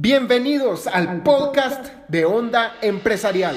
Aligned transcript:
Bienvenidos 0.00 0.86
al 0.86 1.24
podcast 1.24 1.86
de 2.06 2.24
Onda 2.24 2.76
Empresarial. 2.82 3.56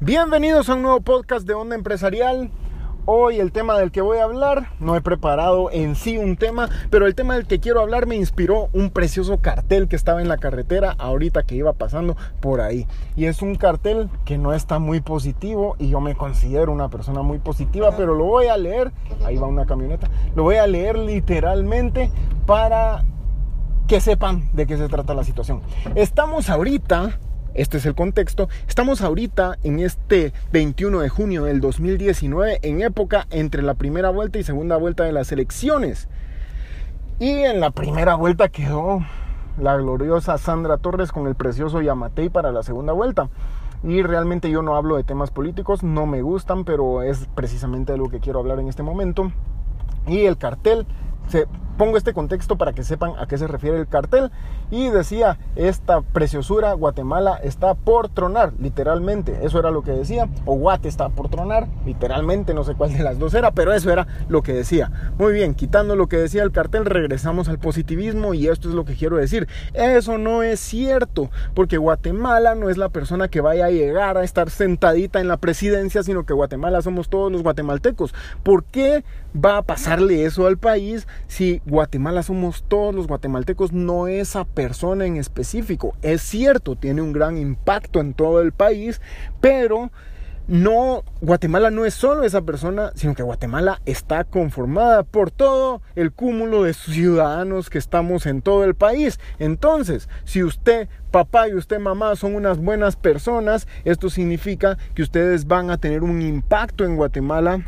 Bienvenidos 0.00 0.68
a 0.68 0.74
un 0.74 0.82
nuevo 0.82 1.00
podcast 1.02 1.46
de 1.46 1.54
Onda 1.54 1.76
Empresarial. 1.76 2.50
Hoy 3.10 3.40
el 3.40 3.52
tema 3.52 3.78
del 3.78 3.90
que 3.90 4.02
voy 4.02 4.18
a 4.18 4.24
hablar, 4.24 4.68
no 4.80 4.94
he 4.94 5.00
preparado 5.00 5.70
en 5.70 5.94
sí 5.94 6.18
un 6.18 6.36
tema, 6.36 6.68
pero 6.90 7.06
el 7.06 7.14
tema 7.14 7.36
del 7.36 7.46
que 7.46 7.58
quiero 7.58 7.80
hablar 7.80 8.06
me 8.06 8.16
inspiró 8.16 8.68
un 8.74 8.90
precioso 8.90 9.38
cartel 9.38 9.88
que 9.88 9.96
estaba 9.96 10.20
en 10.20 10.28
la 10.28 10.36
carretera 10.36 10.94
ahorita 10.98 11.44
que 11.44 11.54
iba 11.54 11.72
pasando 11.72 12.18
por 12.40 12.60
ahí. 12.60 12.86
Y 13.16 13.24
es 13.24 13.40
un 13.40 13.54
cartel 13.54 14.10
que 14.26 14.36
no 14.36 14.52
está 14.52 14.78
muy 14.78 15.00
positivo 15.00 15.74
y 15.78 15.88
yo 15.88 16.02
me 16.02 16.16
considero 16.16 16.70
una 16.70 16.90
persona 16.90 17.22
muy 17.22 17.38
positiva, 17.38 17.96
pero 17.96 18.14
lo 18.14 18.24
voy 18.24 18.48
a 18.48 18.58
leer, 18.58 18.92
ahí 19.24 19.38
va 19.38 19.46
una 19.46 19.64
camioneta, 19.64 20.10
lo 20.36 20.42
voy 20.42 20.56
a 20.56 20.66
leer 20.66 20.98
literalmente 20.98 22.10
para 22.44 23.06
que 23.86 24.02
sepan 24.02 24.50
de 24.52 24.66
qué 24.66 24.76
se 24.76 24.86
trata 24.86 25.14
la 25.14 25.24
situación. 25.24 25.62
Estamos 25.94 26.50
ahorita 26.50 27.18
este 27.58 27.78
es 27.78 27.86
el 27.86 27.94
contexto. 27.96 28.48
Estamos 28.68 29.02
ahorita 29.02 29.58
en 29.64 29.80
este 29.80 30.32
21 30.52 31.00
de 31.00 31.08
junio 31.08 31.44
del 31.44 31.60
2019 31.60 32.60
en 32.62 32.82
época 32.82 33.26
entre 33.30 33.62
la 33.62 33.74
primera 33.74 34.10
vuelta 34.10 34.38
y 34.38 34.44
segunda 34.44 34.76
vuelta 34.76 35.02
de 35.02 35.12
las 35.12 35.32
elecciones. 35.32 36.08
Y 37.18 37.30
en 37.30 37.58
la 37.58 37.72
primera 37.72 38.14
vuelta 38.14 38.48
quedó 38.48 39.00
la 39.60 39.76
gloriosa 39.76 40.38
Sandra 40.38 40.76
Torres 40.76 41.10
con 41.10 41.26
el 41.26 41.34
precioso 41.34 41.82
Yamatei 41.82 42.28
para 42.28 42.52
la 42.52 42.62
segunda 42.62 42.92
vuelta. 42.92 43.28
Y 43.82 44.02
realmente 44.02 44.50
yo 44.50 44.62
no 44.62 44.76
hablo 44.76 44.96
de 44.96 45.02
temas 45.02 45.32
políticos, 45.32 45.82
no 45.82 46.06
me 46.06 46.22
gustan, 46.22 46.64
pero 46.64 47.02
es 47.02 47.28
precisamente 47.34 47.92
de 47.92 47.98
lo 47.98 48.08
que 48.08 48.20
quiero 48.20 48.38
hablar 48.38 48.60
en 48.60 48.68
este 48.68 48.84
momento. 48.84 49.32
Y 50.06 50.26
el 50.26 50.38
cartel 50.38 50.86
se 51.26 51.48
pongo 51.78 51.96
este 51.96 52.12
contexto 52.12 52.56
para 52.56 52.74
que 52.74 52.82
sepan 52.84 53.12
a 53.18 53.26
qué 53.26 53.38
se 53.38 53.46
refiere 53.46 53.78
el 53.78 53.86
cartel. 53.86 54.30
Y 54.70 54.90
decía, 54.90 55.38
esta 55.56 56.02
preciosura, 56.02 56.74
Guatemala 56.74 57.40
está 57.42 57.74
por 57.74 58.10
tronar, 58.10 58.52
literalmente. 58.60 59.38
Eso 59.42 59.58
era 59.58 59.70
lo 59.70 59.82
que 59.82 59.92
decía. 59.92 60.28
O 60.44 60.56
Guate 60.56 60.88
está 60.88 61.08
por 61.08 61.30
tronar, 61.30 61.68
literalmente, 61.86 62.52
no 62.52 62.64
sé 62.64 62.74
cuál 62.74 62.92
de 62.92 63.02
las 63.02 63.18
dos 63.18 63.32
era, 63.32 63.52
pero 63.52 63.72
eso 63.72 63.90
era 63.90 64.06
lo 64.28 64.42
que 64.42 64.52
decía. 64.52 64.90
Muy 65.18 65.32
bien, 65.32 65.54
quitando 65.54 65.96
lo 65.96 66.08
que 66.08 66.18
decía 66.18 66.42
el 66.42 66.52
cartel, 66.52 66.84
regresamos 66.84 67.48
al 67.48 67.58
positivismo 67.58 68.34
y 68.34 68.48
esto 68.48 68.68
es 68.68 68.74
lo 68.74 68.84
que 68.84 68.94
quiero 68.94 69.16
decir. 69.16 69.48
Eso 69.72 70.18
no 70.18 70.42
es 70.42 70.60
cierto, 70.60 71.30
porque 71.54 71.78
Guatemala 71.78 72.54
no 72.54 72.68
es 72.68 72.76
la 72.76 72.88
persona 72.90 73.28
que 73.28 73.40
vaya 73.40 73.66
a 73.66 73.70
llegar 73.70 74.18
a 74.18 74.24
estar 74.24 74.50
sentadita 74.50 75.20
en 75.20 75.28
la 75.28 75.36
presidencia, 75.36 76.02
sino 76.02 76.26
que 76.26 76.34
Guatemala 76.34 76.82
somos 76.82 77.08
todos 77.08 77.30
los 77.32 77.42
guatemaltecos. 77.42 78.14
¿Por 78.42 78.64
qué 78.64 79.04
va 79.34 79.58
a 79.58 79.62
pasarle 79.62 80.24
eso 80.24 80.46
al 80.46 80.58
país 80.58 81.06
si 81.26 81.62
Guatemala 81.68 82.22
somos 82.22 82.64
todos 82.66 82.94
los 82.94 83.06
guatemaltecos, 83.06 83.72
no 83.72 84.08
esa 84.08 84.44
persona 84.44 85.04
en 85.04 85.16
específico. 85.16 85.94
Es 86.00 86.22
cierto, 86.22 86.76
tiene 86.76 87.02
un 87.02 87.12
gran 87.12 87.36
impacto 87.36 88.00
en 88.00 88.14
todo 88.14 88.40
el 88.40 88.52
país, 88.52 89.02
pero 89.40 89.90
no, 90.46 91.04
Guatemala 91.20 91.70
no 91.70 91.84
es 91.84 91.92
solo 91.92 92.24
esa 92.24 92.40
persona, 92.40 92.92
sino 92.94 93.14
que 93.14 93.22
Guatemala 93.22 93.82
está 93.84 94.24
conformada 94.24 95.02
por 95.02 95.30
todo 95.30 95.82
el 95.94 96.10
cúmulo 96.10 96.62
de 96.62 96.72
ciudadanos 96.72 97.68
que 97.68 97.76
estamos 97.76 98.24
en 98.24 98.40
todo 98.40 98.64
el 98.64 98.74
país. 98.74 99.20
Entonces, 99.38 100.08
si 100.24 100.42
usted, 100.42 100.88
papá 101.10 101.50
y 101.50 101.54
usted, 101.54 101.78
mamá, 101.78 102.16
son 102.16 102.34
unas 102.34 102.56
buenas 102.56 102.96
personas, 102.96 103.68
esto 103.84 104.08
significa 104.08 104.78
que 104.94 105.02
ustedes 105.02 105.46
van 105.46 105.70
a 105.70 105.76
tener 105.76 106.02
un 106.02 106.22
impacto 106.22 106.86
en 106.86 106.96
Guatemala 106.96 107.66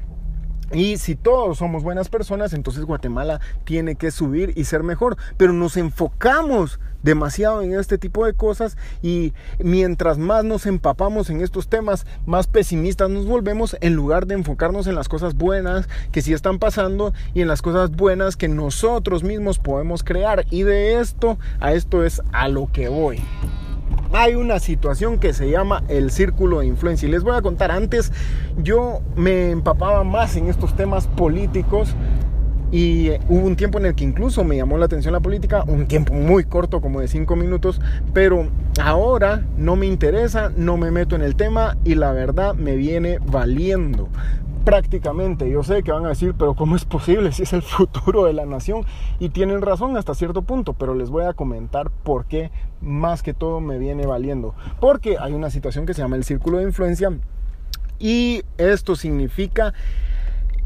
y 0.73 0.99
si 0.99 1.17
todos 1.17 1.59
somos 1.59 1.83
buenas 1.83 2.09
personas, 2.09 2.53
entonces 2.53 2.85
Guatemala 2.85 3.41
tiene 3.65 3.97
que 3.97 4.11
subir 4.11 4.53
y 4.57 4.65
ser 4.65 4.83
mejor. 4.83 5.17
Pero 5.37 5.53
nos 5.53 5.77
enfocamos 5.77 6.79
demasiado 7.03 7.63
en 7.63 7.75
este 7.75 7.99
tipo 7.99 8.27
de 8.27 8.35
cosas 8.35 8.77
y 9.03 9.33
mientras 9.59 10.19
más 10.19 10.45
nos 10.45 10.67
empapamos 10.67 11.31
en 11.31 11.41
estos 11.41 11.69
temas, 11.69 12.07
más 12.27 12.47
pesimistas 12.47 13.09
nos 13.09 13.27
volvemos 13.27 13.77
en 13.81 13.95
lugar 13.95 14.27
de 14.27 14.35
enfocarnos 14.35 14.87
en 14.87 14.95
las 14.95 15.09
cosas 15.09 15.35
buenas 15.35 15.89
que 16.13 16.23
sí 16.23 16.33
están 16.33 16.59
pasando 16.59 17.15
y 17.33 17.41
en 17.41 17.49
las 17.49 17.63
cosas 17.63 17.91
buenas 17.91 18.37
que 18.37 18.49
nosotros 18.49 19.25
mismos 19.25 19.59
podemos 19.59 20.05
crear. 20.05 20.45
Y 20.51 20.63
de 20.63 21.01
esto 21.01 21.39
a 21.59 21.73
esto 21.73 22.05
es 22.05 22.23
a 22.33 22.49
lo 22.49 22.71
que 22.71 22.89
voy 22.89 23.23
hay 24.13 24.35
una 24.35 24.59
situación 24.59 25.19
que 25.19 25.33
se 25.33 25.51
llama 25.51 25.83
el 25.89 26.11
círculo 26.11 26.61
de 26.61 26.67
influencia. 26.67 27.09
Y 27.09 27.13
les 27.13 27.23
voy 27.23 27.37
a 27.37 27.43
contar, 27.43 27.71
antes 27.71 28.13
yo 28.63 29.01
me 29.17 29.51
empapaba 29.51 30.05
más 30.05 30.37
en 30.37 30.49
estos 30.49 30.75
temas 30.75 31.07
políticos 31.07 31.95
y 32.73 33.11
hubo 33.29 33.47
un 33.47 33.57
tiempo 33.57 33.79
en 33.79 33.87
el 33.87 33.95
que 33.95 34.05
incluso 34.05 34.45
me 34.45 34.57
llamó 34.57 34.79
la 34.79 34.85
atención 34.85 35.13
la 35.13 35.21
política, 35.21 35.65
un 35.67 35.87
tiempo 35.87 36.13
muy 36.15 36.45
corto, 36.45 36.81
como 36.81 37.01
de 37.01 37.09
cinco 37.09 37.35
minutos, 37.35 37.81
pero 38.13 38.49
ahora 38.81 39.45
no 39.57 39.75
me 39.75 39.87
interesa, 39.87 40.53
no 40.57 40.77
me 40.77 40.91
meto 40.91 41.17
en 41.17 41.23
el 41.23 41.35
tema 41.35 41.77
y 41.85 41.97
la 41.97 42.13
verdad 42.13 42.55
me 42.55 42.77
viene 42.77 43.19
valiendo 43.27 44.09
prácticamente. 44.65 45.51
Yo 45.51 45.63
sé 45.63 45.83
que 45.83 45.93
van 45.93 46.07
a 46.07 46.11
decir, 46.11 46.35
pero 46.39 46.55
¿cómo 46.55 46.77
es 46.77 46.85
posible 46.85 47.33
si 47.33 47.43
es 47.43 47.53
el 47.53 47.63
futuro 47.77 48.25
de 48.25 48.33
la 48.33 48.47
nación? 48.47 48.85
Y 49.19 49.31
tienen 49.31 49.63
razón 49.63 49.97
hasta 49.97 50.15
cierto 50.15 50.43
punto, 50.43 50.75
pero 50.75 50.95
les 50.95 51.11
voy 51.11 51.25
a 51.25 51.33
comentar 51.33 51.91
por 51.91 52.27
qué 52.27 52.51
más 52.81 53.23
que 53.23 53.35
todo 53.35 53.61
me 53.61 53.79
viene 53.79 54.07
valiendo. 54.07 54.55
Porque 54.81 55.17
hay 55.19 55.33
una 55.33 55.51
situación 55.51 55.87
que 55.87 55.95
se 55.95 56.03
llama 56.03 56.17
el 56.17 56.25
círculo 56.25 56.59
de 56.59 56.65
influencia 56.65 57.13
y 57.99 58.43
esto 58.57 58.97
significa 58.97 59.75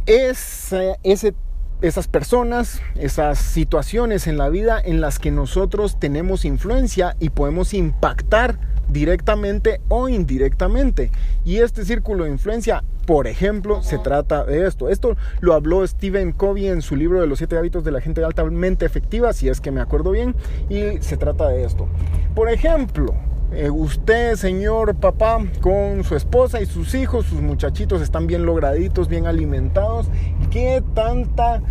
ese, 0.06 0.96
ese 1.02 1.34
esas 1.82 2.08
personas, 2.08 2.80
esas 2.96 3.38
situaciones 3.38 4.26
en 4.26 4.38
la 4.38 4.48
vida 4.48 4.80
en 4.82 5.00
las 5.00 5.18
que 5.18 5.30
nosotros 5.30 5.98
tenemos 5.98 6.44
influencia 6.44 7.16
y 7.20 7.30
podemos 7.30 7.74
impactar 7.74 8.58
directamente 8.88 9.80
o 9.88 10.08
indirectamente. 10.08 11.10
Y 11.44 11.58
este 11.58 11.84
círculo 11.84 12.24
de 12.24 12.30
influencia, 12.30 12.84
por 13.06 13.26
ejemplo, 13.26 13.82
se 13.82 13.98
trata 13.98 14.44
de 14.44 14.66
esto. 14.66 14.88
Esto 14.88 15.16
lo 15.40 15.54
habló 15.54 15.86
Stephen 15.86 16.32
Covey 16.32 16.68
en 16.68 16.82
su 16.82 16.96
libro 16.96 17.20
de 17.20 17.26
los 17.26 17.38
siete 17.38 17.56
hábitos 17.56 17.84
de 17.84 17.92
la 17.92 18.00
gente 18.00 18.24
altamente 18.24 18.86
efectiva, 18.86 19.32
si 19.32 19.48
es 19.48 19.60
que 19.60 19.70
me 19.70 19.80
acuerdo 19.80 20.10
bien, 20.10 20.34
y 20.68 21.00
se 21.00 21.16
trata 21.16 21.48
de 21.48 21.64
esto. 21.64 21.88
Por 22.34 22.50
ejemplo, 22.50 23.14
eh, 23.56 23.70
usted, 23.70 24.34
señor 24.36 24.96
papá, 24.96 25.38
con 25.60 26.02
su 26.02 26.16
esposa 26.16 26.60
y 26.60 26.66
sus 26.66 26.94
hijos, 26.94 27.26
sus 27.26 27.40
muchachitos 27.40 28.02
están 28.02 28.26
bien 28.26 28.44
lograditos, 28.44 29.08
bien 29.08 29.26
alimentados. 29.26 30.08
¿Qué 30.50 30.82
tanta 30.94 31.62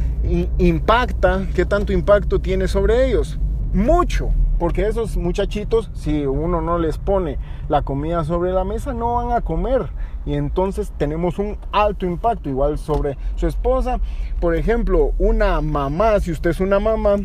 impacta, 0.58 1.46
qué 1.54 1.66
tanto 1.66 1.92
impacto 1.92 2.40
tiene 2.40 2.68
sobre 2.68 3.08
ellos? 3.08 3.38
Mucho, 3.74 4.30
porque 4.60 4.88
esos 4.88 5.18
muchachitos, 5.18 5.90
si 5.94 6.26
uno 6.26 6.62
no 6.62 6.78
les 6.78 6.98
pone 6.98 7.38
la 7.68 7.82
comida 7.82 8.24
sobre 8.24 8.54
la 8.54 8.64
mesa, 8.64 8.94
no 8.94 9.16
van 9.16 9.32
a 9.32 9.42
comer. 9.42 9.90
Y 10.26 10.36
entonces 10.36 10.94
tenemos 10.98 11.38
un 11.38 11.58
alto 11.72 12.06
impacto 12.06 12.50
igual 12.50 12.78
sobre 12.78 13.18
su 13.36 13.46
esposa. 13.46 14.00
Por 14.40 14.56
ejemplo, 14.56 15.12
una 15.18 15.60
mamá, 15.60 16.20
si 16.22 16.32
usted 16.32 16.52
es 16.52 16.62
una 16.62 16.80
mamá, 16.80 17.18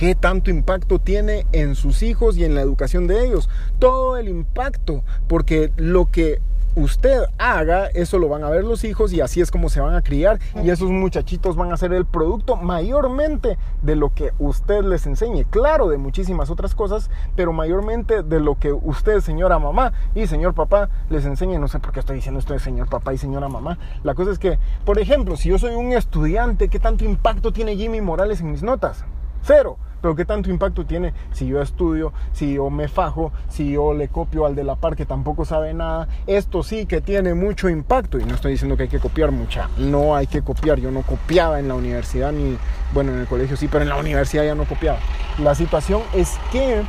¿Qué 0.00 0.14
tanto 0.14 0.48
impacto 0.48 0.98
tiene 0.98 1.46
en 1.52 1.74
sus 1.74 2.02
hijos 2.02 2.38
y 2.38 2.46
en 2.46 2.54
la 2.54 2.62
educación 2.62 3.06
de 3.06 3.22
ellos? 3.22 3.50
Todo 3.78 4.16
el 4.16 4.30
impacto, 4.30 5.04
porque 5.28 5.74
lo 5.76 6.10
que 6.10 6.40
usted 6.74 7.24
haga, 7.36 7.88
eso 7.88 8.18
lo 8.18 8.30
van 8.30 8.42
a 8.42 8.48
ver 8.48 8.64
los 8.64 8.82
hijos 8.84 9.12
y 9.12 9.20
así 9.20 9.42
es 9.42 9.50
como 9.50 9.68
se 9.68 9.82
van 9.82 9.94
a 9.94 10.00
criar 10.00 10.38
y 10.64 10.70
esos 10.70 10.88
muchachitos 10.88 11.54
van 11.54 11.70
a 11.70 11.76
ser 11.76 11.92
el 11.92 12.06
producto 12.06 12.56
mayormente 12.56 13.58
de 13.82 13.94
lo 13.94 14.14
que 14.14 14.30
usted 14.38 14.84
les 14.84 15.04
enseñe, 15.06 15.44
claro, 15.44 15.88
de 15.88 15.98
muchísimas 15.98 16.48
otras 16.48 16.74
cosas, 16.74 17.10
pero 17.36 17.52
mayormente 17.52 18.22
de 18.22 18.40
lo 18.40 18.58
que 18.58 18.72
usted, 18.72 19.20
señora 19.20 19.58
mamá 19.58 19.92
y 20.14 20.26
señor 20.26 20.54
papá, 20.54 20.88
les 21.10 21.26
enseñe, 21.26 21.58
no 21.58 21.68
sé 21.68 21.78
por 21.78 21.92
qué 21.92 22.00
estoy 22.00 22.16
diciendo 22.16 22.40
esto 22.40 22.54
de 22.54 22.60
señor 22.60 22.88
papá 22.88 23.12
y 23.12 23.18
señora 23.18 23.50
mamá, 23.50 23.76
la 24.02 24.14
cosa 24.14 24.30
es 24.30 24.38
que, 24.38 24.58
por 24.86 24.98
ejemplo, 24.98 25.36
si 25.36 25.50
yo 25.50 25.58
soy 25.58 25.74
un 25.74 25.92
estudiante, 25.92 26.68
¿qué 26.68 26.78
tanto 26.78 27.04
impacto 27.04 27.52
tiene 27.52 27.76
Jimmy 27.76 28.00
Morales 28.00 28.40
en 28.40 28.50
mis 28.50 28.62
notas? 28.62 29.04
Cero. 29.42 29.76
Pero 30.00 30.16
¿qué 30.16 30.24
tanto 30.24 30.50
impacto 30.50 30.84
tiene 30.84 31.12
si 31.32 31.46
yo 31.46 31.60
estudio, 31.60 32.12
si 32.32 32.54
yo 32.54 32.70
me 32.70 32.88
fajo, 32.88 33.32
si 33.48 33.72
yo 33.72 33.92
le 33.92 34.08
copio 34.08 34.46
al 34.46 34.54
de 34.54 34.64
la 34.64 34.76
par 34.76 34.96
que 34.96 35.06
tampoco 35.06 35.44
sabe 35.44 35.74
nada? 35.74 36.08
Esto 36.26 36.62
sí 36.62 36.86
que 36.86 37.00
tiene 37.00 37.34
mucho 37.34 37.68
impacto. 37.68 38.18
Y 38.18 38.24
no 38.24 38.34
estoy 38.34 38.52
diciendo 38.52 38.76
que 38.76 38.84
hay 38.84 38.88
que 38.88 38.98
copiar 38.98 39.30
mucha. 39.30 39.68
No 39.78 40.16
hay 40.16 40.26
que 40.26 40.42
copiar. 40.42 40.80
Yo 40.80 40.90
no 40.90 41.02
copiaba 41.02 41.60
en 41.60 41.68
la 41.68 41.74
universidad 41.74 42.32
ni, 42.32 42.56
bueno, 42.92 43.12
en 43.12 43.20
el 43.20 43.26
colegio 43.26 43.56
sí, 43.56 43.68
pero 43.68 43.82
en 43.82 43.88
la 43.88 43.96
universidad 43.96 44.44
ya 44.44 44.54
no 44.54 44.64
copiaba. 44.64 44.98
La 45.38 45.54
situación 45.54 46.02
es 46.14 46.38
que 46.52 46.82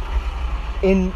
en, 0.81 1.12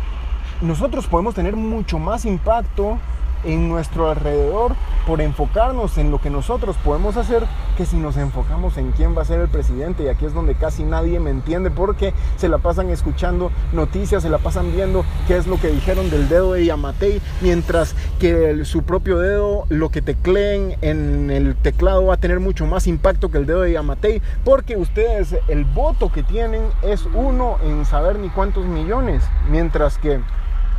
nosotros 0.62 1.08
podemos 1.08 1.36
tener 1.36 1.56
mucho 1.56 2.00
más 2.00 2.26
impacto 2.26 2.98
en 3.46 3.70
nuestro 3.70 4.10
alrededor 4.10 4.76
por 5.06 5.22
enfocarnos 5.22 5.98
en 5.98 6.12
lo 6.12 6.20
que 6.20 6.30
nosotros 6.30 6.76
podemos 6.84 7.18
hacer 7.18 7.44
que 7.78 7.86
si 7.86 7.98
nos 7.98 8.18
enfocamos 8.18 8.78
en 8.78 8.92
quién 8.92 9.16
va 9.16 9.22
a 9.22 9.26
ser 9.26 9.40
el 9.40 9.50
presidente 9.50 10.04
y 10.04 10.08
aquí 10.08 10.26
es 10.26 10.34
donde 10.34 10.56
casi 10.56 10.84
nadie 10.84 11.20
me 11.20 11.30
entiende 11.30 11.70
porque 11.70 12.14
se 12.38 12.50
la 12.50 12.58
pasan 12.58 12.90
escuchando 12.90 13.52
noticias, 13.74 14.24
se 14.24 14.30
la 14.30 14.38
pasan 14.38 14.72
viendo 14.74 15.06
qué 15.28 15.38
es 15.38 15.48
lo 15.48 15.60
que 15.60 15.68
dijeron 15.68 16.10
del 16.10 16.30
dedo 16.30 16.54
de 16.54 16.66
Yamatei, 16.66 17.22
mientras 17.42 17.96
que 18.20 18.66
su 18.66 18.84
propio 18.84 19.20
dedo, 19.20 19.66
lo 19.70 19.90
que 19.90 20.02
tecleen 20.02 20.78
en 20.82 21.30
el 21.30 21.56
teclado 21.56 22.06
va 22.06 22.16
a 22.16 22.18
tener 22.18 22.40
mucho 22.40 22.66
más 22.66 22.88
impacto 22.88 23.30
que 23.30 23.38
el 23.38 23.46
dedo 23.46 23.62
de 23.62 23.74
Yamatei, 23.74 24.22
porque 24.44 24.78
ustedes 24.78 25.36
el 25.48 25.66
voto 25.66 26.12
que 26.12 26.24
tienen 26.24 26.64
es 26.82 27.06
uno 27.14 27.58
en 27.64 27.86
saber 27.86 28.20
ni 28.20 28.30
cuántos 28.30 28.66
millones, 28.66 29.24
mientras 29.50 29.98
que 29.98 30.20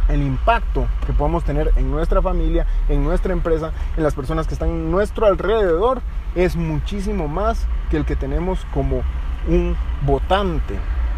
el 0.09 0.23
impacto 0.23 0.87
que 1.07 1.13
podemos 1.13 1.45
tener 1.45 1.73
en 1.77 1.91
nuestra 1.91 2.23
familia, 2.23 2.67
en 2.89 3.05
nuestra 3.05 3.33
empresa, 3.33 3.73
en 3.97 4.03
las 4.03 4.15
personas 4.15 4.47
que 4.47 4.55
están 4.55 4.69
en 4.69 4.91
nuestro 4.91 5.27
alrededor, 5.27 6.01
es 6.35 6.57
muchísimo 6.57 7.29
más 7.29 7.67
que 7.91 7.97
el 7.97 8.05
que 8.05 8.17
tenemos 8.17 8.67
como 8.73 9.03
un 9.49 9.77
votante. 10.03 10.75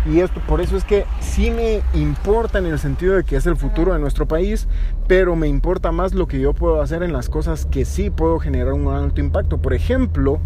Y 0.07 0.21
esto, 0.21 0.41
por 0.47 0.61
eso 0.61 0.77
es 0.77 0.85
que 0.85 1.05
sí 1.21 1.51
me 1.51 1.83
importa 1.93 2.59
en 2.59 2.67
el 2.67 2.79
sentido 2.79 3.15
de 3.15 3.25
que 3.25 3.37
es 3.37 3.47
el 3.47 3.57
futuro 3.57 3.93
de 3.93 3.99
nuestro 3.99 4.27
país, 4.27 4.69
pero 5.07 5.37
me 5.37 5.49
importa 5.49 5.93
más 5.93 6.15
lo 6.15 6.29
que 6.29 6.41
yo 6.41 6.55
puedo 6.55 6.81
hacer 6.81 7.03
en 7.03 7.13
las 7.13 7.29
cosas 7.29 7.67
que 7.67 7.85
sí 7.85 8.09
puedo 8.09 8.39
generar 8.39 8.73
un 8.73 8.89
alto 8.89 9.21
impacto. 9.21 9.59
Por 9.59 9.75
ejemplo, 9.75 10.39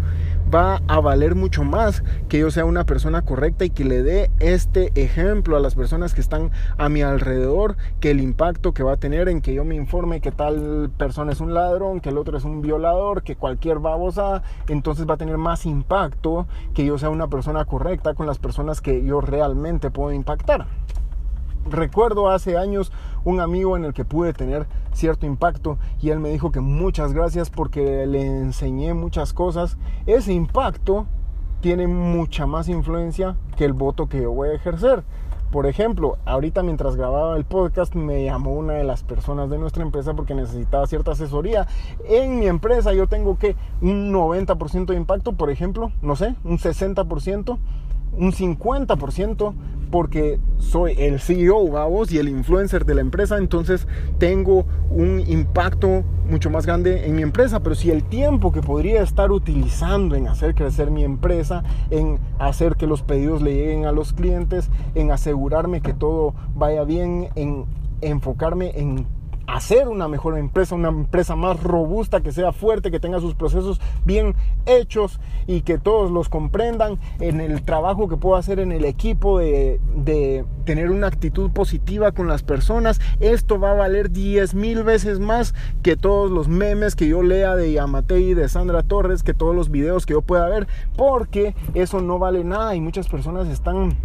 va 0.53 0.81
a 0.87 0.99
valer 0.99 1.35
mucho 1.35 1.63
más 1.63 2.03
que 2.29 2.39
yo 2.39 2.51
sea 2.51 2.65
una 2.65 2.85
persona 2.85 3.23
correcta 3.23 3.65
y 3.65 3.69
que 3.71 3.85
le 3.85 4.03
dé 4.03 4.29
este 4.39 4.91
ejemplo 4.95 5.57
a 5.57 5.59
las 5.59 5.75
personas 5.75 6.13
que 6.13 6.21
están 6.21 6.51
a 6.77 6.89
mi 6.89 7.01
alrededor, 7.01 7.75
que 7.99 8.11
el 8.11 8.19
impacto 8.19 8.73
que 8.73 8.83
va 8.83 8.93
a 8.93 8.97
tener 8.97 9.29
en 9.29 9.41
que 9.41 9.53
yo 9.53 9.65
me 9.65 9.75
informe 9.75 10.21
que 10.21 10.31
tal 10.31 10.91
persona 10.97 11.31
es 11.31 11.39
un 11.39 11.53
ladrón, 11.53 12.01
que 12.01 12.09
el 12.09 12.17
otro 12.17 12.37
es 12.37 12.43
un 12.43 12.61
violador, 12.61 13.23
que 13.23 13.35
cualquier 13.35 13.79
babosa, 13.79 14.43
entonces 14.67 15.07
va 15.09 15.15
a 15.15 15.17
tener 15.17 15.37
más 15.37 15.65
impacto 15.65 16.47
que 16.73 16.85
yo 16.85 16.97
sea 16.97 17.09
una 17.09 17.27
persona 17.27 17.65
correcta 17.65 18.13
con 18.13 18.27
las 18.27 18.37
personas 18.37 18.81
que 18.81 19.03
yo 19.03 19.21
realmente 19.21 19.89
puedo 19.89 20.11
impactar. 20.11 20.67
Recuerdo 21.69 22.29
hace 22.29 22.57
años 22.57 22.91
un 23.23 23.39
amigo 23.39 23.77
en 23.77 23.85
el 23.85 23.93
que 23.93 24.05
pude 24.05 24.33
tener 24.33 24.67
cierto 24.91 25.25
impacto 25.25 25.77
y 26.01 26.09
él 26.09 26.19
me 26.19 26.29
dijo 26.29 26.51
que 26.51 26.59
muchas 26.59 27.13
gracias 27.13 27.49
porque 27.49 28.05
le 28.05 28.25
enseñé 28.25 28.93
muchas 28.93 29.33
cosas. 29.33 29.77
Ese 30.05 30.33
impacto 30.33 31.05
tiene 31.61 31.87
mucha 31.87 32.45
más 32.45 32.67
influencia 32.67 33.37
que 33.55 33.63
el 33.63 33.73
voto 33.73 34.09
que 34.09 34.21
yo 34.21 34.31
voy 34.31 34.49
a 34.49 34.53
ejercer. 34.53 35.03
Por 35.53 35.67
ejemplo, 35.67 36.17
ahorita 36.25 36.63
mientras 36.63 36.95
grababa 36.95 37.37
el 37.37 37.45
podcast 37.45 37.93
me 37.93 38.25
llamó 38.25 38.53
una 38.53 38.73
de 38.73 38.83
las 38.83 39.03
personas 39.03 39.49
de 39.51 39.59
nuestra 39.59 39.83
empresa 39.83 40.15
porque 40.15 40.33
necesitaba 40.33 40.87
cierta 40.87 41.11
asesoría. 41.11 41.67
En 42.09 42.39
mi 42.39 42.47
empresa 42.47 42.91
yo 42.91 43.07
tengo 43.07 43.37
que 43.37 43.55
un 43.79 44.11
90% 44.11 44.87
de 44.87 44.95
impacto, 44.95 45.33
por 45.33 45.51
ejemplo, 45.51 45.91
no 46.01 46.15
sé, 46.15 46.35
un 46.43 46.57
60% 46.57 47.57
un 48.17 48.31
50% 48.31 49.53
porque 49.93 50.39
soy 50.57 50.95
el 50.97 51.19
CEO, 51.19 51.67
vamos, 51.67 52.11
y 52.11 52.17
el 52.17 52.27
influencer 52.27 52.83
de 52.83 52.95
la 52.95 53.01
empresa, 53.01 53.37
entonces 53.37 53.87
tengo 54.17 54.65
un 54.89 55.19
impacto 55.27 56.03
mucho 56.27 56.49
más 56.49 56.65
grande 56.65 57.05
en 57.05 57.15
mi 57.15 57.21
empresa, 57.21 57.59
pero 57.59 57.75
si 57.75 57.91
el 57.91 58.03
tiempo 58.03 58.51
que 58.51 58.61
podría 58.61 59.03
estar 59.03 59.31
utilizando 59.31 60.15
en 60.15 60.27
hacer 60.27 60.55
crecer 60.55 60.89
mi 60.89 61.03
empresa, 61.03 61.63
en 61.91 62.17
hacer 62.39 62.75
que 62.75 62.87
los 62.87 63.03
pedidos 63.03 63.43
le 63.43 63.53
lleguen 63.53 63.85
a 63.85 63.91
los 63.91 64.13
clientes, 64.13 64.71
en 64.95 65.11
asegurarme 65.11 65.81
que 65.81 65.93
todo 65.93 66.33
vaya 66.55 66.83
bien, 66.85 67.29
en 67.35 67.65
enfocarme 68.01 68.71
en 68.73 69.05
hacer 69.47 69.87
una 69.87 70.07
mejor 70.07 70.37
empresa, 70.37 70.75
una 70.75 70.89
empresa 70.89 71.35
más 71.35 71.61
robusta, 71.61 72.21
que 72.21 72.31
sea 72.31 72.51
fuerte, 72.51 72.91
que 72.91 72.99
tenga 72.99 73.19
sus 73.19 73.35
procesos 73.35 73.81
bien 74.05 74.35
hechos 74.65 75.19
y 75.47 75.61
que 75.61 75.77
todos 75.77 76.11
los 76.11 76.29
comprendan 76.29 76.97
en 77.19 77.41
el 77.41 77.63
trabajo 77.63 78.07
que 78.07 78.17
puedo 78.17 78.35
hacer 78.35 78.59
en 78.59 78.71
el 78.71 78.85
equipo 78.85 79.39
de, 79.39 79.79
tener 80.65 80.91
una 80.91 81.07
actitud 81.07 81.51
positiva 81.51 82.13
con 82.13 82.27
las 82.27 82.43
personas. 82.43 83.01
Esto 83.19 83.59
va 83.59 83.71
a 83.71 83.75
valer 83.75 84.11
10 84.11 84.55
mil 84.55 84.83
veces 84.83 85.19
más 85.19 85.53
que 85.81 85.97
todos 85.97 86.31
los 86.31 86.47
memes 86.47 86.95
que 86.95 87.07
yo 87.07 87.21
lea 87.21 87.55
de 87.55 87.73
Yamatei 87.73 88.31
y 88.31 88.33
de 88.33 88.47
Sandra 88.47 88.83
Torres, 88.83 89.23
que 89.23 89.33
todos 89.33 89.55
los 89.55 89.69
videos 89.69 90.05
que 90.05 90.13
yo 90.13 90.21
pueda 90.21 90.47
ver, 90.47 90.67
porque 90.95 91.55
eso 91.73 92.01
no 92.01 92.19
vale 92.19 92.43
nada 92.43 92.75
y 92.75 92.81
muchas 92.81 93.07
personas 93.07 93.47
están 93.49 93.97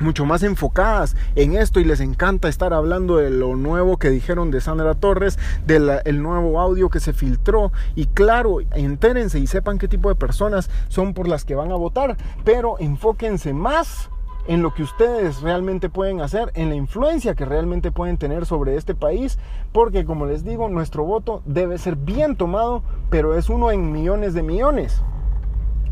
mucho 0.00 0.24
más 0.24 0.42
enfocadas 0.42 1.16
en 1.34 1.54
esto 1.54 1.80
y 1.80 1.84
les 1.84 2.00
encanta 2.00 2.48
estar 2.48 2.72
hablando 2.72 3.16
de 3.16 3.30
lo 3.30 3.56
nuevo 3.56 3.96
que 3.96 4.10
dijeron 4.10 4.50
de 4.50 4.60
Sandra 4.60 4.94
Torres, 4.94 5.38
del 5.66 6.22
nuevo 6.22 6.60
audio 6.60 6.90
que 6.90 7.00
se 7.00 7.12
filtró 7.12 7.72
y 7.94 8.06
claro, 8.06 8.58
entérense 8.72 9.38
y 9.38 9.46
sepan 9.46 9.78
qué 9.78 9.88
tipo 9.88 10.08
de 10.08 10.14
personas 10.14 10.70
son 10.88 11.14
por 11.14 11.28
las 11.28 11.44
que 11.44 11.54
van 11.54 11.72
a 11.72 11.76
votar, 11.76 12.16
pero 12.44 12.78
enfóquense 12.78 13.52
más 13.52 14.10
en 14.48 14.62
lo 14.62 14.74
que 14.74 14.82
ustedes 14.82 15.40
realmente 15.42 15.88
pueden 15.88 16.20
hacer, 16.20 16.52
en 16.54 16.68
la 16.68 16.76
influencia 16.76 17.34
que 17.34 17.44
realmente 17.44 17.90
pueden 17.90 18.16
tener 18.16 18.46
sobre 18.46 18.76
este 18.76 18.94
país, 18.94 19.38
porque 19.72 20.04
como 20.04 20.26
les 20.26 20.44
digo, 20.44 20.68
nuestro 20.68 21.04
voto 21.04 21.42
debe 21.46 21.78
ser 21.78 21.96
bien 21.96 22.36
tomado, 22.36 22.82
pero 23.10 23.36
es 23.36 23.48
uno 23.48 23.70
en 23.70 23.90
millones 23.90 24.34
de 24.34 24.42
millones. 24.42 25.02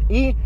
Y 0.09 0.37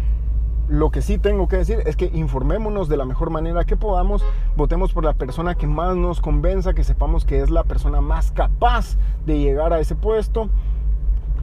lo 0.68 0.90
que 0.90 1.00
sí 1.00 1.18
tengo 1.18 1.48
que 1.48 1.56
decir 1.56 1.82
es 1.86 1.96
que 1.96 2.10
informémonos 2.12 2.88
de 2.88 2.96
la 2.96 3.06
mejor 3.06 3.30
manera 3.30 3.64
que 3.64 3.76
podamos, 3.76 4.22
votemos 4.56 4.92
por 4.92 5.04
la 5.04 5.14
persona 5.14 5.54
que 5.54 5.66
más 5.66 5.96
nos 5.96 6.20
convenza, 6.20 6.74
que 6.74 6.84
sepamos 6.84 7.24
que 7.24 7.40
es 7.40 7.50
la 7.50 7.64
persona 7.64 8.00
más 8.00 8.32
capaz 8.32 8.96
de 9.24 9.38
llegar 9.38 9.72
a 9.72 9.80
ese 9.80 9.94
puesto 9.94 10.50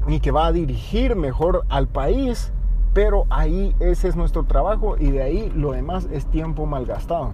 y 0.07 0.19
que 0.19 0.31
va 0.31 0.47
a 0.47 0.51
dirigir 0.51 1.15
mejor 1.15 1.65
al 1.69 1.87
país, 1.87 2.51
pero 2.93 3.25
ahí 3.29 3.75
ese 3.79 4.07
es 4.07 4.15
nuestro 4.15 4.43
trabajo 4.43 4.95
y 4.99 5.09
de 5.09 5.23
ahí 5.23 5.51
lo 5.55 5.71
demás 5.71 6.07
es 6.11 6.27
tiempo 6.27 6.67
malgastado. 6.67 7.33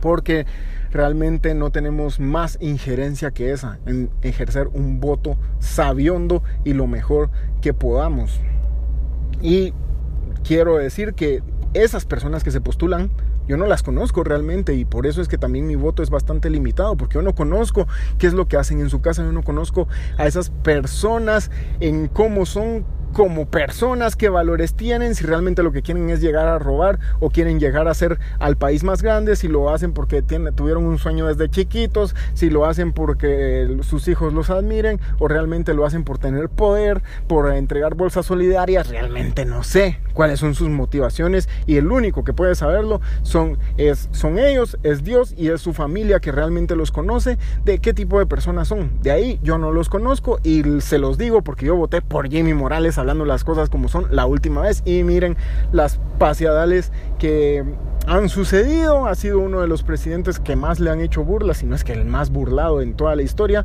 Porque 0.00 0.46
realmente 0.90 1.54
no 1.54 1.70
tenemos 1.70 2.18
más 2.18 2.58
injerencia 2.60 3.30
que 3.30 3.52
esa 3.52 3.78
en 3.86 4.10
ejercer 4.22 4.68
un 4.72 4.98
voto 4.98 5.36
sabiondo 5.60 6.42
y 6.64 6.72
lo 6.72 6.86
mejor 6.88 7.30
que 7.60 7.74
podamos. 7.74 8.40
Y 9.40 9.72
quiero 10.44 10.76
decir 10.76 11.14
que 11.14 11.42
esas 11.74 12.04
personas 12.04 12.42
que 12.42 12.50
se 12.50 12.60
postulan, 12.60 13.10
yo 13.46 13.56
no 13.56 13.66
las 13.66 13.82
conozco 13.82 14.22
realmente 14.24 14.74
y 14.74 14.84
por 14.84 15.06
eso 15.06 15.20
es 15.20 15.28
que 15.28 15.38
también 15.38 15.66
mi 15.66 15.74
voto 15.74 16.02
es 16.02 16.10
bastante 16.10 16.50
limitado, 16.50 16.96
porque 16.96 17.14
yo 17.14 17.22
no 17.22 17.34
conozco 17.34 17.86
qué 18.18 18.26
es 18.26 18.32
lo 18.32 18.48
que 18.48 18.56
hacen 18.56 18.80
en 18.80 18.90
su 18.90 19.00
casa, 19.00 19.24
yo 19.24 19.32
no 19.32 19.42
conozco 19.42 19.88
a 20.18 20.26
esas 20.26 20.50
personas 20.50 21.50
en 21.80 22.08
cómo 22.08 22.46
son 22.46 22.84
como 23.12 23.46
personas, 23.46 24.16
qué 24.16 24.28
valores 24.28 24.74
tienen, 24.74 25.14
si 25.14 25.24
realmente 25.24 25.62
lo 25.62 25.72
que 25.72 25.82
quieren 25.82 26.10
es 26.10 26.20
llegar 26.20 26.48
a 26.48 26.58
robar 26.58 26.98
o 27.18 27.30
quieren 27.30 27.60
llegar 27.60 27.88
a 27.88 27.94
ser 27.94 28.18
al 28.38 28.56
país 28.56 28.84
más 28.84 29.02
grande, 29.02 29.36
si 29.36 29.48
lo 29.48 29.70
hacen 29.70 29.92
porque 29.92 30.22
tuvieron 30.22 30.84
un 30.84 30.98
sueño 30.98 31.26
desde 31.26 31.50
chiquitos, 31.50 32.14
si 32.34 32.50
lo 32.50 32.66
hacen 32.66 32.92
porque 32.92 33.78
sus 33.82 34.08
hijos 34.08 34.32
los 34.32 34.50
admiren 34.50 35.00
o 35.18 35.28
realmente 35.28 35.74
lo 35.74 35.84
hacen 35.84 36.04
por 36.04 36.18
tener 36.18 36.48
poder, 36.48 37.02
por 37.26 37.52
entregar 37.52 37.94
bolsas 37.94 38.26
solidarias, 38.26 38.88
realmente 38.88 39.44
no 39.44 39.62
sé 39.62 39.98
cuáles 40.12 40.40
son 40.40 40.54
sus 40.54 40.68
motivaciones 40.68 41.48
y 41.66 41.76
el 41.76 41.90
único 41.90 42.24
que 42.24 42.32
puede 42.32 42.54
saberlo 42.54 43.00
son, 43.22 43.58
es, 43.76 44.08
son 44.12 44.38
ellos, 44.38 44.78
es 44.82 45.02
Dios 45.02 45.34
y 45.36 45.48
es 45.48 45.60
su 45.60 45.72
familia 45.72 46.20
que 46.20 46.32
realmente 46.32 46.76
los 46.76 46.90
conoce 46.92 47.38
de 47.64 47.78
qué 47.78 47.92
tipo 47.92 48.18
de 48.18 48.26
personas 48.26 48.68
son. 48.68 48.90
De 49.02 49.10
ahí 49.10 49.40
yo 49.42 49.58
no 49.58 49.72
los 49.72 49.88
conozco 49.88 50.38
y 50.42 50.62
se 50.80 50.98
los 50.98 51.18
digo 51.18 51.42
porque 51.42 51.66
yo 51.66 51.76
voté 51.76 52.02
por 52.02 52.28
Jimmy 52.28 52.54
Morales 52.54 52.98
hablando 53.00 53.24
las 53.24 53.44
cosas 53.44 53.68
como 53.68 53.88
son 53.88 54.06
la 54.10 54.26
última 54.26 54.62
vez. 54.62 54.82
Y 54.84 55.02
miren 55.02 55.36
las 55.72 55.98
paseadales 56.18 56.92
que 57.18 57.64
han 58.06 58.28
sucedido. 58.28 59.06
Ha 59.06 59.14
sido 59.14 59.38
uno 59.38 59.60
de 59.60 59.68
los 59.68 59.82
presidentes 59.82 60.38
que 60.38 60.56
más 60.56 60.80
le 60.80 60.90
han 60.90 61.00
hecho 61.00 61.24
burlas, 61.24 61.58
si 61.58 61.66
no 61.66 61.74
es 61.74 61.84
que 61.84 61.92
el 61.92 62.04
más 62.04 62.30
burlado 62.30 62.80
en 62.80 62.94
toda 62.94 63.16
la 63.16 63.22
historia 63.22 63.64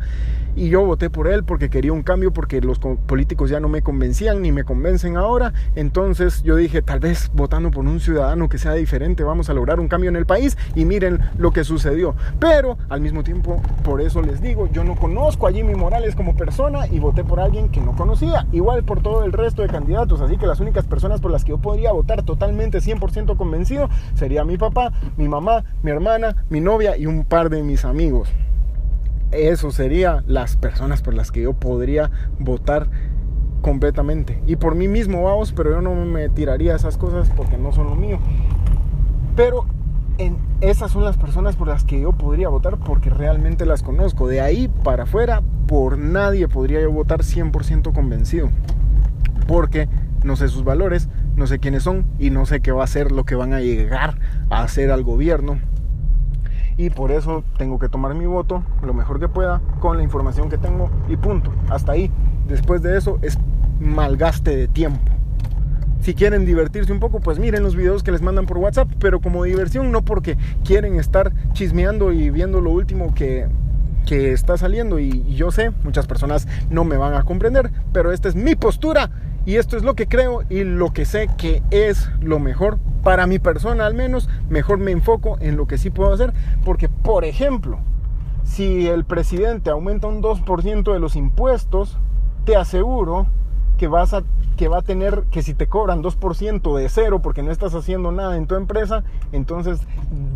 y 0.55 0.69
yo 0.69 0.85
voté 0.85 1.09
por 1.09 1.27
él 1.27 1.43
porque 1.43 1.69
quería 1.69 1.91
un 1.91 2.01
cambio 2.01 2.31
porque 2.31 2.61
los 2.61 2.79
políticos 2.79 3.49
ya 3.49 3.59
no 3.59 3.67
me 3.67 3.81
convencían 3.81 4.41
ni 4.41 4.51
me 4.51 4.63
convencen 4.63 5.17
ahora. 5.17 5.53
Entonces 5.75 6.43
yo 6.43 6.55
dije, 6.55 6.81
tal 6.81 6.99
vez 6.99 7.29
votando 7.33 7.71
por 7.71 7.85
un 7.85 7.99
ciudadano 7.99 8.47
que 8.47 8.57
sea 8.57 8.73
diferente 8.73 9.23
vamos 9.23 9.49
a 9.49 9.53
lograr 9.53 9.79
un 9.79 9.87
cambio 9.87 10.09
en 10.09 10.15
el 10.15 10.25
país 10.25 10.57
y 10.73 10.85
miren 10.85 11.19
lo 11.37 11.51
que 11.51 11.63
sucedió. 11.63 12.15
Pero 12.39 12.77
al 12.89 13.01
mismo 13.01 13.23
tiempo, 13.23 13.61
por 13.83 14.01
eso 14.01 14.21
les 14.21 14.41
digo, 14.41 14.69
yo 14.71 14.83
no 14.83 14.95
conozco 14.95 15.47
a 15.47 15.51
Jimmy 15.51 15.75
Morales 15.75 16.15
como 16.15 16.35
persona 16.35 16.87
y 16.87 16.99
voté 16.99 17.23
por 17.23 17.39
alguien 17.39 17.69
que 17.69 17.81
no 17.81 17.95
conocía, 17.95 18.47
igual 18.53 18.83
por 18.83 19.01
todo 19.01 19.25
el 19.25 19.33
resto 19.33 19.61
de 19.61 19.67
candidatos. 19.67 20.21
Así 20.21 20.37
que 20.37 20.47
las 20.47 20.61
únicas 20.61 20.85
personas 20.85 21.19
por 21.19 21.31
las 21.31 21.43
que 21.43 21.49
yo 21.49 21.57
podría 21.57 21.91
votar 21.91 22.23
totalmente 22.23 22.79
100% 22.79 23.35
convencido 23.35 23.89
sería 24.25 24.43
mi 24.43 24.57
papá, 24.57 24.91
mi 25.17 25.27
mamá, 25.27 25.63
mi 25.83 25.91
hermana, 25.91 26.35
mi 26.49 26.61
novia 26.61 26.97
y 26.97 27.05
un 27.05 27.25
par 27.25 27.51
de 27.51 27.61
mis 27.61 27.85
amigos 27.85 28.27
eso 29.31 29.71
sería 29.71 30.23
las 30.27 30.55
personas 30.55 31.01
por 31.01 31.13
las 31.13 31.31
que 31.31 31.41
yo 31.41 31.53
podría 31.53 32.09
votar 32.39 32.87
completamente. 33.61 34.41
Y 34.47 34.55
por 34.55 34.75
mí 34.75 34.87
mismo, 34.87 35.23
vamos, 35.23 35.51
pero 35.51 35.71
yo 35.71 35.81
no 35.81 35.93
me 35.93 36.29
tiraría 36.29 36.75
esas 36.75 36.97
cosas 36.97 37.29
porque 37.35 37.57
no 37.57 37.71
son 37.71 37.87
lo 37.87 37.95
mío. 37.95 38.19
Pero 39.35 39.65
en 40.17 40.37
esas 40.61 40.91
son 40.91 41.03
las 41.03 41.17
personas 41.17 41.55
por 41.55 41.67
las 41.67 41.83
que 41.83 41.99
yo 41.99 42.13
podría 42.13 42.49
votar 42.49 42.77
porque 42.77 43.09
realmente 43.09 43.65
las 43.65 43.83
conozco. 43.83 44.27
De 44.27 44.41
ahí 44.41 44.69
para 44.83 45.03
afuera, 45.03 45.41
por 45.67 45.97
nadie 45.97 46.47
podría 46.47 46.81
yo 46.81 46.91
votar 46.91 47.21
100% 47.21 47.93
convencido. 47.93 48.49
Porque 49.47 49.89
no 50.23 50.35
sé 50.35 50.47
sus 50.47 50.63
valores, 50.63 51.09
no 51.35 51.47
sé 51.47 51.59
quiénes 51.59 51.83
son 51.83 52.05
y 52.19 52.29
no 52.29 52.45
sé 52.45 52.61
qué 52.61 52.71
va 52.71 52.83
a 52.83 52.87
ser 52.87 53.11
lo 53.11 53.25
que 53.25 53.35
van 53.35 53.53
a 53.53 53.59
llegar 53.59 54.17
a 54.49 54.63
hacer 54.63 54.91
al 54.91 55.03
gobierno. 55.03 55.59
Y 56.77 56.89
por 56.89 57.11
eso 57.11 57.43
tengo 57.57 57.79
que 57.79 57.87
tomar 57.87 58.13
mi 58.15 58.25
voto 58.25 58.63
lo 58.83 58.93
mejor 58.93 59.19
que 59.19 59.29
pueda 59.29 59.61
con 59.79 59.97
la 59.97 60.03
información 60.03 60.49
que 60.49 60.57
tengo 60.57 60.89
y 61.07 61.15
punto. 61.15 61.53
Hasta 61.69 61.93
ahí. 61.93 62.11
Después 62.47 62.81
de 62.81 62.97
eso 62.97 63.17
es 63.21 63.37
malgaste 63.79 64.55
de 64.55 64.67
tiempo. 64.67 65.11
Si 66.01 66.13
quieren 66.13 66.45
divertirse 66.45 66.91
un 66.91 66.99
poco, 66.99 67.19
pues 67.19 67.39
miren 67.39 67.63
los 67.63 67.75
videos 67.75 68.03
que 68.03 68.11
les 68.11 68.21
mandan 68.21 68.45
por 68.45 68.57
WhatsApp, 68.57 68.89
pero 68.99 69.21
como 69.21 69.43
diversión, 69.43 69.91
no 69.91 70.03
porque 70.03 70.37
quieren 70.63 70.99
estar 70.99 71.33
chismeando 71.53 72.11
y 72.11 72.29
viendo 72.29 72.61
lo 72.61 72.69
último 72.71 73.15
que, 73.15 73.47
que 74.05 74.31
está 74.31 74.57
saliendo. 74.57 74.99
Y, 74.99 75.23
y 75.27 75.35
yo 75.35 75.49
sé, 75.49 75.71
muchas 75.83 76.05
personas 76.05 76.47
no 76.69 76.83
me 76.83 76.97
van 76.97 77.15
a 77.15 77.23
comprender, 77.23 77.71
pero 77.91 78.11
esta 78.11 78.27
es 78.29 78.35
mi 78.35 78.55
postura 78.55 79.09
y 79.45 79.57
esto 79.57 79.77
es 79.77 79.83
lo 79.83 79.93
que 79.93 80.07
creo 80.07 80.43
y 80.49 80.63
lo 80.63 80.91
que 80.91 81.05
sé 81.05 81.29
que 81.37 81.61
es 81.69 82.09
lo 82.19 82.39
mejor 82.39 82.79
para 83.03 83.27
mi 83.27 83.39
persona 83.39 83.85
al 83.85 83.93
menos. 83.93 84.27
Mejor 84.49 84.79
me 84.79 84.91
enfoco 84.91 85.37
en 85.39 85.55
lo 85.55 85.67
que 85.67 85.77
sí 85.77 85.91
puedo 85.91 86.11
hacer, 86.13 86.33
porque 86.63 86.89
por 86.89 87.25
ejemplo, 87.25 87.79
si 88.43 88.87
el 88.87 89.05
presidente 89.05 89.69
aumenta 89.69 90.07
un 90.07 90.21
2% 90.21 90.91
de 90.91 90.99
los 90.99 91.15
impuestos, 91.15 91.97
te 92.45 92.55
aseguro 92.55 93.27
que 93.77 93.87
vas 93.87 94.13
a 94.13 94.23
que 94.55 94.67
va 94.67 94.79
a 94.79 94.81
tener 94.81 95.23
que 95.31 95.41
si 95.41 95.53
te 95.53 95.67
cobran 95.67 96.01
2% 96.01 96.77
de 96.77 96.89
cero 96.89 97.21
porque 97.21 97.43
no 97.43 97.51
estás 97.51 97.73
haciendo 97.75 98.11
nada 98.11 98.37
en 98.37 98.47
tu 98.47 98.55
empresa, 98.55 99.03
entonces 99.31 99.79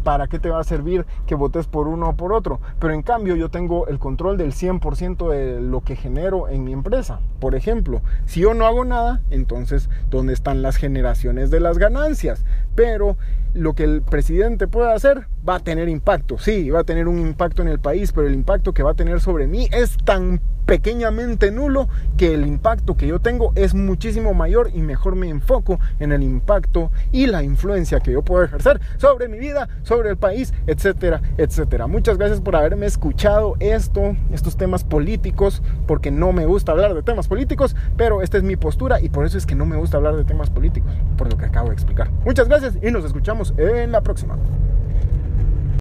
¿para 0.03 0.27
qué 0.27 0.39
te 0.39 0.49
va 0.49 0.59
a 0.59 0.63
servir 0.63 1.05
que 1.25 1.35
votes 1.35 1.67
por 1.67 1.88
uno 1.88 2.09
o 2.09 2.15
por 2.15 2.33
otro? 2.33 2.59
Pero 2.79 2.93
en 2.93 3.01
cambio 3.01 3.35
yo 3.35 3.49
tengo 3.49 3.88
el 3.88 3.99
control 3.99 4.38
del 4.38 4.53
100% 4.53 5.29
de 5.29 5.61
lo 5.61 5.81
que 5.81 5.95
genero 5.95 6.49
en 6.49 6.63
mi 6.63 6.73
empresa. 6.73 7.19
Por 7.39 7.55
ejemplo, 7.55 8.01
si 8.25 8.41
yo 8.41 8.53
no 8.53 8.65
hago 8.65 8.85
nada, 8.85 9.21
entonces 9.29 9.89
¿dónde 10.09 10.33
están 10.33 10.61
las 10.61 10.75
generaciones 10.75 11.51
de 11.51 11.59
las 11.59 11.77
ganancias? 11.77 12.45
Pero 12.75 13.17
lo 13.53 13.73
que 13.73 13.83
el 13.83 14.01
presidente 14.01 14.67
puede 14.67 14.91
hacer 14.91 15.27
va 15.47 15.55
a 15.55 15.59
tener 15.59 15.89
impacto. 15.89 16.38
Sí, 16.38 16.69
va 16.69 16.81
a 16.81 16.83
tener 16.83 17.07
un 17.07 17.19
impacto 17.19 17.61
en 17.61 17.67
el 17.67 17.79
país, 17.79 18.11
pero 18.11 18.27
el 18.27 18.33
impacto 18.33 18.73
que 18.73 18.83
va 18.83 18.91
a 18.91 18.95
tener 18.95 19.21
sobre 19.21 19.47
mí 19.47 19.67
es 19.71 19.97
tan 19.97 20.41
pequeñamente 20.69 21.49
nulo 21.49 21.89
que 22.15 22.31
el 22.31 22.45
impacto 22.45 22.95
que 22.95 23.07
yo 23.07 23.19
tengo 23.19 23.53
es 23.55 23.73
muchísimo 23.73 24.35
mayor 24.35 24.69
y 24.71 24.83
mejor 24.83 25.15
me 25.15 25.27
enfoco 25.27 25.79
en 25.99 26.11
el 26.11 26.21
impacto 26.21 26.91
y 27.11 27.25
la 27.25 27.41
influencia 27.41 27.99
que 28.01 28.11
yo 28.11 28.21
puedo 28.21 28.43
ejercer 28.43 28.79
sobre 28.97 29.27
mi 29.29 29.39
vida, 29.39 29.67
sobre 29.81 30.11
el 30.11 30.17
país, 30.17 30.53
etcétera, 30.67 31.23
etcétera. 31.39 31.88
Muchas 31.88 32.19
gracias 32.19 32.39
por 32.39 32.55
haberme 32.55 32.85
escuchado 32.85 33.55
esto, 33.59 34.15
estos 34.31 34.57
temas 34.57 34.83
políticos, 34.83 35.63
porque 35.88 36.11
no 36.11 36.33
me 36.33 36.45
gusta 36.45 36.71
hablar 36.71 36.93
de 36.93 37.01
temas 37.01 37.27
políticos, 37.27 37.75
pero 37.97 38.21
esta 38.21 38.38
es 38.38 38.43
mi 38.43 38.55
postura 38.55 39.01
y 39.01 39.09
por 39.09 39.25
eso 39.25 39.39
es 39.39 39.47
que 39.47 39.55
no 39.55 39.65
me 39.65 39.75
gusta 39.75 39.97
hablar 39.97 40.17
de 40.17 40.23
temas 40.23 40.51
políticos, 40.51 40.91
por 41.17 41.31
lo 41.31 41.35
que 41.39 41.45
acabo 41.45 41.69
de 41.69 41.73
explicar. 41.73 42.11
Muchas 42.23 42.47
gracias 42.47 42.77
y 42.79 42.91
nos 42.91 43.05
escuchamos 43.05 43.55
en 43.57 43.91
la 43.91 44.01
próxima. 44.01 44.38